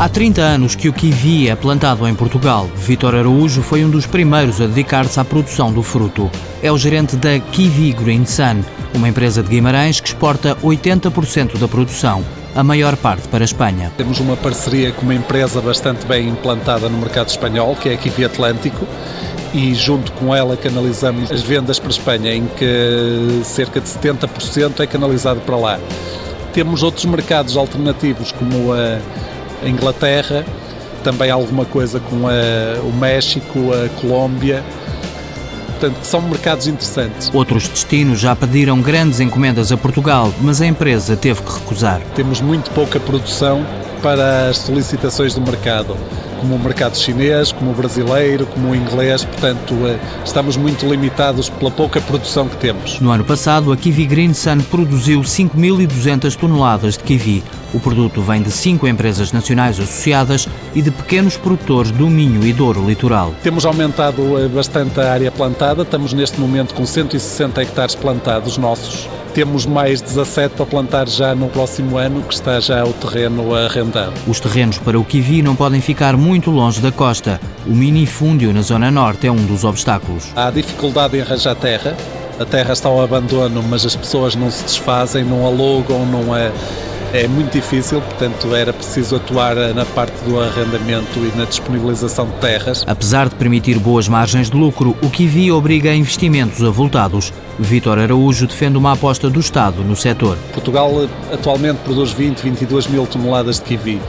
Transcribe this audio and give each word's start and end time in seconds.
Há 0.00 0.08
30 0.08 0.40
anos 0.40 0.76
que 0.76 0.88
o 0.88 0.92
kiwi 0.92 1.48
é 1.48 1.56
plantado 1.56 2.06
em 2.06 2.14
Portugal. 2.14 2.70
Vitor 2.76 3.16
Araújo 3.16 3.62
foi 3.62 3.84
um 3.84 3.90
dos 3.90 4.06
primeiros 4.06 4.60
a 4.60 4.66
dedicar-se 4.68 5.18
à 5.18 5.24
produção 5.24 5.72
do 5.72 5.82
fruto. 5.82 6.30
É 6.62 6.70
o 6.70 6.78
gerente 6.78 7.16
da 7.16 7.36
Kiwi 7.40 7.94
Green 7.94 8.24
Sun, 8.24 8.62
uma 8.94 9.08
empresa 9.08 9.42
de 9.42 9.48
Guimarães 9.48 9.98
que 9.98 10.06
exporta 10.06 10.54
80% 10.62 11.58
da 11.58 11.66
produção, 11.66 12.24
a 12.54 12.62
maior 12.62 12.96
parte 12.96 13.26
para 13.26 13.42
a 13.42 13.44
Espanha. 13.44 13.90
Temos 13.96 14.20
uma 14.20 14.36
parceria 14.36 14.92
com 14.92 15.02
uma 15.02 15.16
empresa 15.16 15.60
bastante 15.60 16.06
bem 16.06 16.28
implantada 16.28 16.88
no 16.88 16.96
mercado 16.96 17.30
espanhol, 17.30 17.74
que 17.74 17.88
é 17.88 17.94
a 17.94 17.96
Kiwi 17.96 18.24
Atlântico, 18.24 18.86
e 19.52 19.74
junto 19.74 20.12
com 20.12 20.32
ela 20.32 20.56
canalizamos 20.56 21.28
as 21.32 21.42
vendas 21.42 21.80
para 21.80 21.88
a 21.88 21.90
Espanha, 21.90 22.32
em 22.32 22.46
que 22.46 23.42
cerca 23.42 23.80
de 23.80 23.88
70% 23.88 24.78
é 24.78 24.86
canalizado 24.86 25.40
para 25.40 25.56
lá. 25.56 25.80
Temos 26.52 26.84
outros 26.84 27.04
mercados 27.04 27.56
alternativos, 27.56 28.30
como 28.30 28.72
a 28.72 29.00
a 29.62 29.68
Inglaterra, 29.68 30.44
também 31.02 31.30
alguma 31.30 31.64
coisa 31.64 32.00
com 32.00 32.28
a, 32.28 32.80
o 32.82 32.92
México, 32.92 33.70
a 33.72 33.88
Colômbia. 34.00 34.62
Portanto, 35.68 36.02
são 36.02 36.20
mercados 36.22 36.66
interessantes. 36.66 37.30
Outros 37.32 37.68
destinos 37.68 38.18
já 38.18 38.34
pediram 38.34 38.80
grandes 38.80 39.20
encomendas 39.20 39.70
a 39.70 39.76
Portugal, 39.76 40.32
mas 40.40 40.60
a 40.60 40.66
empresa 40.66 41.16
teve 41.16 41.40
que 41.40 41.52
recusar. 41.52 42.00
Temos 42.16 42.40
muito 42.40 42.70
pouca 42.72 42.98
produção 42.98 43.64
para 44.02 44.48
as 44.48 44.58
solicitações 44.58 45.34
do 45.34 45.40
mercado 45.40 45.96
como 46.38 46.54
o 46.54 46.58
mercado 46.58 46.96
chinês, 46.96 47.52
como 47.52 47.72
o 47.72 47.74
brasileiro, 47.74 48.46
como 48.46 48.70
o 48.70 48.74
inglês, 48.74 49.24
portanto 49.24 49.74
eh, 49.86 49.98
estamos 50.24 50.56
muito 50.56 50.86
limitados 50.86 51.48
pela 51.48 51.70
pouca 51.70 52.00
produção 52.00 52.48
que 52.48 52.56
temos. 52.56 53.00
No 53.00 53.10
ano 53.10 53.24
passado, 53.24 53.72
a 53.72 53.76
Kiwi 53.76 54.06
Green 54.06 54.32
Sun 54.32 54.60
produziu 54.70 55.20
5.200 55.20 56.36
toneladas 56.36 56.96
de 56.96 57.04
kiwi. 57.04 57.42
O 57.74 57.80
produto 57.80 58.22
vem 58.22 58.40
de 58.40 58.50
cinco 58.50 58.86
empresas 58.86 59.32
nacionais 59.32 59.78
associadas 59.78 60.48
e 60.74 60.80
de 60.80 60.90
pequenos 60.90 61.36
produtores 61.36 61.90
do 61.90 62.08
Minho 62.08 62.44
e 62.46 62.52
Douro 62.52 62.86
Litoral. 62.86 63.34
Temos 63.42 63.66
aumentado 63.66 64.38
eh, 64.38 64.48
bastante 64.48 65.00
a 65.00 65.12
área 65.12 65.30
plantada, 65.30 65.82
estamos 65.82 66.12
neste 66.12 66.40
momento 66.40 66.74
com 66.74 66.86
160 66.86 67.62
hectares 67.62 67.94
plantados 67.94 68.56
nossos 68.56 69.08
temos 69.32 69.66
mais 69.66 70.00
17 70.00 70.54
para 70.54 70.66
plantar 70.66 71.08
já 71.08 71.34
no 71.34 71.48
próximo 71.48 71.96
ano, 71.96 72.22
que 72.22 72.34
está 72.34 72.60
já 72.60 72.84
o 72.84 72.92
terreno 72.92 73.54
arrendado. 73.54 74.12
Os 74.26 74.40
terrenos 74.40 74.78
para 74.78 74.98
o 74.98 75.04
kiwi 75.04 75.42
não 75.42 75.54
podem 75.54 75.80
ficar 75.80 76.16
muito 76.16 76.50
longe 76.50 76.80
da 76.80 76.90
costa. 76.90 77.40
O 77.66 77.70
minifúndio 77.70 78.52
na 78.52 78.62
zona 78.62 78.90
norte 78.90 79.26
é 79.26 79.32
um 79.32 79.44
dos 79.46 79.64
obstáculos. 79.64 80.32
Há 80.34 80.50
dificuldade 80.50 81.16
em 81.16 81.20
arranjar 81.20 81.54
terra. 81.54 81.96
A 82.38 82.44
terra 82.44 82.72
está 82.72 82.88
ao 82.88 83.02
abandono, 83.02 83.62
mas 83.62 83.84
as 83.84 83.96
pessoas 83.96 84.36
não 84.36 84.50
se 84.50 84.62
desfazem, 84.62 85.24
não 85.24 85.44
alugam, 85.44 86.06
não 86.06 86.36
é 86.36 86.52
é 87.12 87.26
muito 87.26 87.52
difícil, 87.52 88.00
portanto 88.00 88.54
era 88.54 88.72
preciso 88.72 89.16
atuar 89.16 89.56
na 89.74 89.84
parte 89.84 90.14
do 90.24 90.40
arrendamento 90.40 91.18
e 91.18 91.36
na 91.36 91.44
disponibilização 91.44 92.26
de 92.26 92.32
terras. 92.34 92.84
Apesar 92.86 93.28
de 93.28 93.34
permitir 93.34 93.78
boas 93.78 94.08
margens 94.08 94.50
de 94.50 94.56
lucro, 94.56 94.96
o 95.02 95.08
Kiwi 95.08 95.50
obriga 95.50 95.90
a 95.90 95.94
investimentos 95.94 96.62
avultados. 96.62 97.32
Vítor 97.58 97.98
Araújo 97.98 98.46
defende 98.46 98.76
uma 98.76 98.92
aposta 98.92 99.30
do 99.30 99.40
Estado 99.40 99.82
no 99.82 99.96
setor. 99.96 100.36
Portugal 100.52 100.90
atualmente 101.32 101.78
produz 101.78 102.12
20, 102.12 102.40
22 102.40 102.86
mil 102.86 103.06
toneladas 103.06 103.56
de 103.56 103.62
Kiwi. 103.62 104.00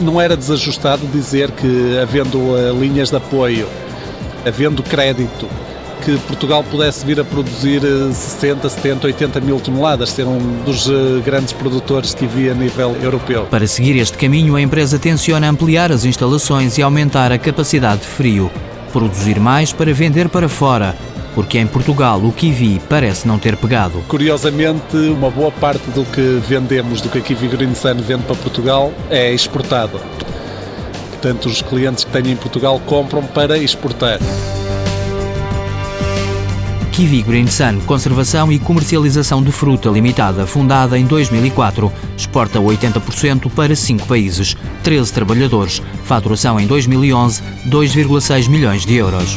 Não 0.00 0.20
era 0.20 0.36
desajustado 0.36 1.06
dizer 1.06 1.50
que, 1.52 1.98
havendo 1.98 2.56
eh, 2.56 2.72
linhas 2.72 3.10
de 3.10 3.16
apoio, 3.16 3.66
havendo 4.46 4.82
crédito, 4.82 5.48
que 6.06 6.16
Portugal 6.18 6.62
pudesse 6.62 7.04
vir 7.04 7.18
a 7.18 7.24
produzir 7.24 7.80
60, 7.80 8.68
70, 8.68 9.08
80 9.08 9.40
mil 9.40 9.58
toneladas, 9.58 10.10
ser 10.10 10.24
um 10.24 10.38
dos 10.64 10.88
eh, 10.88 11.20
grandes 11.24 11.52
produtores 11.52 12.14
que 12.14 12.26
havia 12.26 12.52
a 12.52 12.54
nível 12.54 12.96
europeu. 13.02 13.46
Para 13.46 13.66
seguir 13.66 13.96
este 13.98 14.16
caminho, 14.16 14.54
a 14.54 14.62
empresa 14.62 15.00
tenciona 15.00 15.48
ampliar 15.48 15.90
as 15.90 16.04
instalações 16.04 16.78
e 16.78 16.82
aumentar 16.82 17.32
a 17.32 17.38
capacidade 17.38 18.02
de 18.02 18.06
frio, 18.06 18.48
produzir 18.92 19.40
mais 19.40 19.72
para 19.72 19.92
vender 19.92 20.28
para 20.28 20.48
fora, 20.48 20.94
porque 21.34 21.58
em 21.58 21.66
Portugal 21.66 22.20
o 22.20 22.30
kiwi 22.30 22.80
parece 22.88 23.26
não 23.26 23.36
ter 23.36 23.56
pegado. 23.56 24.04
Curiosamente, 24.06 24.96
uma 24.96 25.28
boa 25.28 25.50
parte 25.50 25.90
do 25.90 26.04
que 26.04 26.40
vendemos, 26.46 27.00
do 27.00 27.08
que 27.08 27.18
a 27.18 27.20
Kiwi 27.20 27.48
Green 27.48 27.74
Sun 27.74 27.96
vende 27.96 28.22
para 28.22 28.36
Portugal, 28.36 28.92
é 29.10 29.34
exportado. 29.34 30.00
Portanto, 31.10 31.46
os 31.48 31.62
clientes 31.62 32.04
que 32.04 32.12
têm 32.12 32.30
em 32.30 32.36
Portugal 32.36 32.80
compram 32.86 33.24
para 33.24 33.58
exportar. 33.58 34.20
Kiwi 36.96 37.20
Green 37.20 37.46
Sun, 37.46 37.80
conservação 37.84 38.50
e 38.50 38.58
comercialização 38.58 39.42
de 39.42 39.52
fruta 39.52 39.90
limitada, 39.90 40.46
fundada 40.46 40.98
em 40.98 41.04
2004, 41.04 41.92
exporta 42.16 42.58
80% 42.58 43.50
para 43.50 43.76
5 43.76 44.06
países, 44.06 44.56
13 44.82 45.12
trabalhadores, 45.12 45.82
faturação 46.04 46.58
em 46.58 46.66
2011, 46.66 47.42
2,6 47.68 48.48
milhões 48.48 48.86
de 48.86 48.94
euros. 48.94 49.36